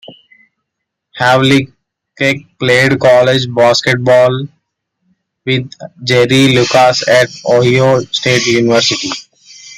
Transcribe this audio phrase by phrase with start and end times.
[1.19, 4.47] Havlicek played college basketball
[5.45, 5.71] with
[6.03, 9.11] Jerry Lucas at Ohio State University.